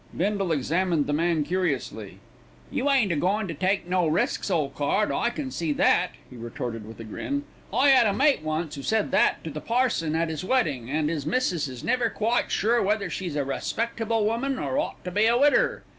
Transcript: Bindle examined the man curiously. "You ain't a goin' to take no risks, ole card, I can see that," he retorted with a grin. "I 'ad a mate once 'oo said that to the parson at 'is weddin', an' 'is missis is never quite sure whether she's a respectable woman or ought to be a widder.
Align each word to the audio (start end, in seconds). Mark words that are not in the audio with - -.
Bindle 0.17 0.51
examined 0.51 1.05
the 1.05 1.13
man 1.13 1.43
curiously. 1.43 2.17
"You 2.71 2.89
ain't 2.89 3.11
a 3.11 3.15
goin' 3.15 3.47
to 3.47 3.53
take 3.53 3.87
no 3.87 4.07
risks, 4.07 4.49
ole 4.49 4.71
card, 4.71 5.11
I 5.11 5.29
can 5.29 5.51
see 5.51 5.73
that," 5.73 6.13
he 6.27 6.35
retorted 6.37 6.87
with 6.87 6.99
a 6.99 7.03
grin. 7.03 7.43
"I 7.71 7.91
'ad 7.91 8.07
a 8.07 8.13
mate 8.13 8.41
once 8.41 8.75
'oo 8.79 8.81
said 8.81 9.11
that 9.11 9.43
to 9.43 9.51
the 9.51 9.61
parson 9.61 10.15
at 10.15 10.31
'is 10.31 10.43
weddin', 10.43 10.89
an' 10.89 11.11
'is 11.11 11.27
missis 11.27 11.67
is 11.67 11.83
never 11.83 12.09
quite 12.09 12.49
sure 12.49 12.81
whether 12.81 13.11
she's 13.11 13.35
a 13.35 13.45
respectable 13.45 14.25
woman 14.25 14.57
or 14.57 14.79
ought 14.79 15.03
to 15.03 15.11
be 15.11 15.27
a 15.27 15.37
widder. 15.37 15.83